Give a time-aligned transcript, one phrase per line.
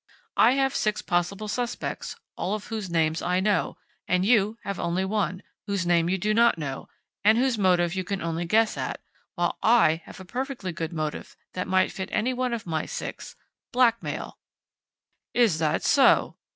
[0.37, 3.77] I have six possible suspects, all of whose names I know,
[4.07, 6.89] and you have only one whose name you do not know,
[7.23, 8.99] and whose motive you can only guess at,
[9.35, 13.35] while I have a perfectly good motive that might fit any one of my six
[13.71, 14.39] blackmail!"
[15.35, 16.39] "Is that so?"